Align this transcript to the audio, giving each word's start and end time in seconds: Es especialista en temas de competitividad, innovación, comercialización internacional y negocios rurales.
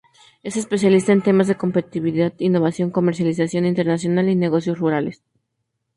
Es 0.41 0.57
especialista 0.57 1.11
en 1.13 1.21
temas 1.21 1.47
de 1.47 1.57
competitividad, 1.57 2.33
innovación, 2.39 2.89
comercialización 2.89 3.67
internacional 3.67 4.29
y 4.29 4.35
negocios 4.35 4.79
rurales. 4.79 5.21